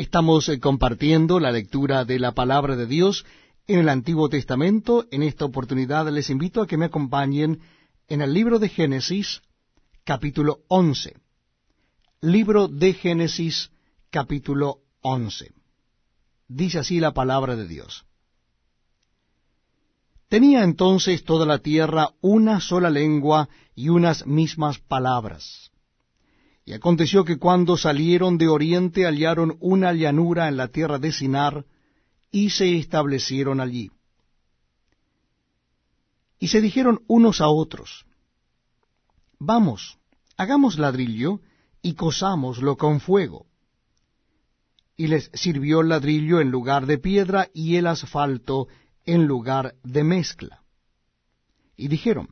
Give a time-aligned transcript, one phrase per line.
[0.00, 3.26] Estamos eh, compartiendo la lectura de la palabra de Dios
[3.66, 5.04] en el Antiguo Testamento.
[5.10, 7.60] En esta oportunidad les invito a que me acompañen
[8.08, 9.42] en el libro de Génesis,
[10.04, 11.18] capítulo 11.
[12.22, 13.72] Libro de Génesis,
[14.08, 15.52] capítulo 11.
[16.48, 18.06] Dice así la palabra de Dios.
[20.30, 25.69] Tenía entonces toda la tierra una sola lengua y unas mismas palabras.
[26.70, 31.64] Y aconteció que cuando salieron de oriente hallaron una llanura en la tierra de Sinar,
[32.30, 33.90] y se establecieron allí.
[36.38, 38.06] Y se dijeron unos a otros,
[39.40, 39.98] Vamos,
[40.36, 41.40] hagamos ladrillo,
[41.82, 43.46] y cosámoslo con fuego.
[44.96, 48.68] Y les sirvió el ladrillo en lugar de piedra, y el asfalto
[49.06, 50.62] en lugar de mezcla.
[51.76, 52.28] Y dijeron,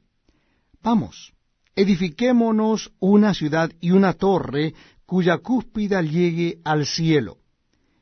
[0.80, 1.32] Vamos,
[1.78, 4.74] edifiquémonos una ciudad y una torre
[5.06, 7.38] cuya cúspida llegue al cielo,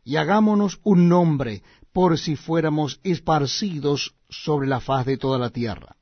[0.03, 1.63] y hagámonos un nombre
[1.93, 5.97] por si fuéramos esparcidos sobre la faz de toda la tierra.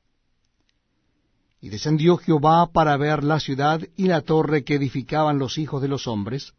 [1.59, 5.89] Y descendió Jehová para ver la ciudad y la torre que edificaban los hijos de
[5.89, 6.53] los hombres.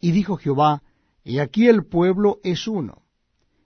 [0.00, 0.82] Y dijo Jehová,
[1.24, 3.02] He aquí el pueblo es uno,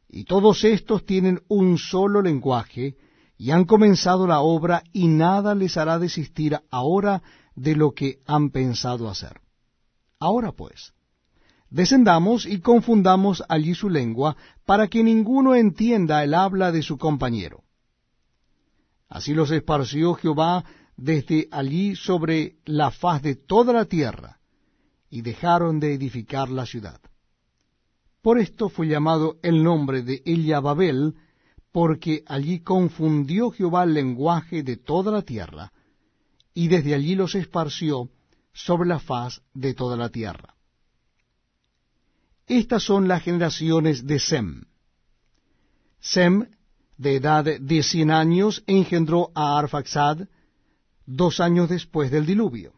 [0.08, 2.96] y todos estos tienen un solo lenguaje,
[3.40, 7.22] y han comenzado la obra, y nada les hará desistir ahora
[7.54, 9.40] de lo que han pensado hacer.
[10.18, 10.92] Ahora pues,
[11.70, 17.62] descendamos y confundamos allí su lengua, para que ninguno entienda el habla de su compañero.
[19.08, 20.62] Así los esparció Jehová
[20.98, 24.38] desde allí sobre la faz de toda la tierra,
[25.08, 27.00] y dejaron de edificar la ciudad.
[28.20, 31.14] Por esto fue llamado el nombre de Ella Babel,
[31.72, 35.72] porque allí confundió Jehová el lenguaje de toda la tierra,
[36.54, 38.10] y desde allí los esparció
[38.52, 40.54] sobre la faz de toda la tierra.
[42.46, 44.64] Estas son las generaciones de Sem.
[46.00, 46.48] Sem,
[46.96, 50.26] de edad de cien años, engendró a Arfaxad
[51.06, 52.72] dos años después del diluvio.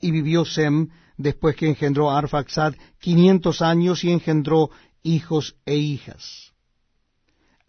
[0.00, 4.70] Y vivió Sem después que engendró a Arfaxad quinientos años y engendró
[5.02, 6.51] hijos e hijas.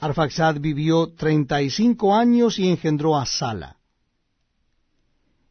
[0.03, 3.77] Arfaxad vivió treinta y cinco años y engendró a Sala.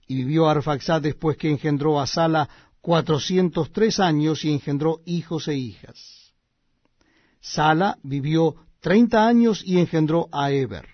[0.06, 2.46] Y vivió Arfaxad después que engendró a Sala
[2.82, 6.34] cuatrocientos tres años y engendró hijos e hijas.
[7.40, 10.86] Sala vivió treinta años y engendró a Eber.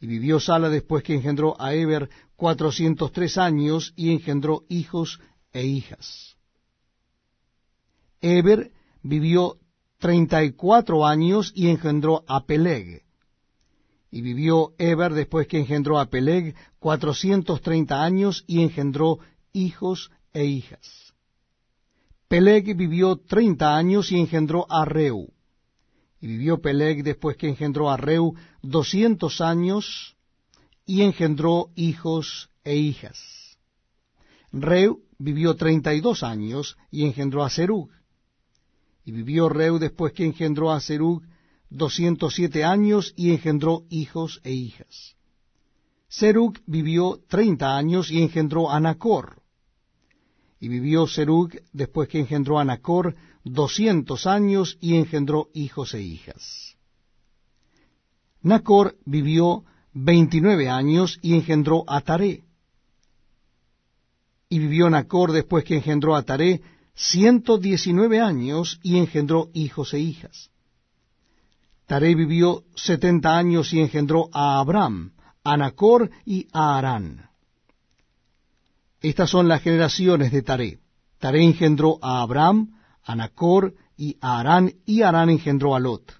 [0.00, 5.20] Y vivió Sala después que engendró a Eber cuatrocientos tres años y engendró hijos
[5.52, 6.36] e hijas.
[8.22, 8.72] Eber
[9.02, 9.58] vivió
[10.02, 13.04] treinta y cuatro años y engendró a Peleg.
[14.10, 19.20] Y vivió Eber después que engendró a Peleg cuatrocientos treinta años y engendró
[19.52, 21.14] hijos e hijas.
[22.26, 25.32] Peleg vivió treinta años y engendró a Reu.
[26.20, 30.16] Y vivió Peleg después que engendró a Reu doscientos años
[30.84, 33.56] y engendró hijos e hijas.
[34.50, 37.88] Reu vivió treinta y dos años y engendró a Serug.
[39.04, 41.22] Y vivió Reu después que engendró a Serug
[41.70, 45.16] doscientos siete años y engendró hijos e hijas.
[46.08, 49.42] Serug vivió treinta años y engendró a Nacor.
[50.60, 56.76] Y vivió Serug después que engendró a Nacor doscientos años y engendró hijos e hijas.
[58.42, 62.44] Nacor vivió veintinueve años y engendró a Taré
[64.52, 66.60] y vivió Nacor después que engendró a Taré
[66.94, 70.50] ciento diecinueve años y engendró hijos e hijas.
[71.86, 75.12] Taré vivió setenta años y engendró a Abraham,
[75.44, 77.28] a Nacor y a Arán.
[79.00, 80.78] Estas son las generaciones de Taré.
[81.18, 86.12] Taré engendró a Abraham, a Nacor y a Arán, y Arán engendró a Lot.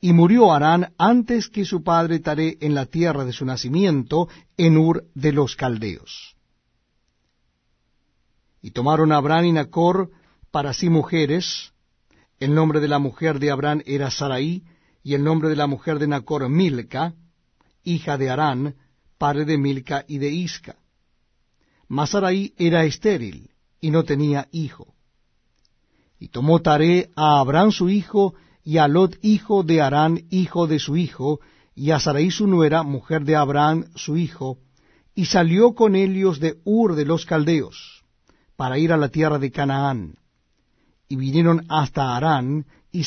[0.00, 4.78] Y murió Arán antes que su padre Taré en la tierra de su nacimiento, en
[4.78, 6.37] Ur de los Caldeos.
[8.68, 10.10] Y tomaron a Abraham y Nacor
[10.50, 11.72] para sí mujeres.
[12.38, 14.62] El nombre de la mujer de Abraham era Sarai,
[15.02, 17.14] y el nombre de la mujer de Nacor Milca,
[17.82, 18.74] hija de Arán,
[19.16, 20.76] padre de Milca y de Isca.
[21.88, 24.92] Mas Sarai era estéril, y no tenía hijo.
[26.20, 30.78] Y tomó Taré a Abraham su hijo, y a Lot hijo de Arán, hijo de
[30.78, 31.40] su hijo,
[31.74, 34.58] y a Sarai su nuera, mujer de Abraham su hijo,
[35.14, 37.97] y salió con ellos de Ur de los Caldeos
[38.58, 40.16] para ir a la tierra de Canaán.
[41.06, 43.06] Y vinieron hasta Harán, y se